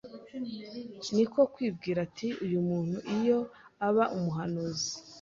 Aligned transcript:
niko 1.13 1.39
kwibwira 1.53 1.99
ati: 2.07 2.27
"Uyu 2.45 2.59
muntu 2.69 2.97
iyo 3.17 3.39
aba 3.87 4.03
umuhanuzi 4.17 4.89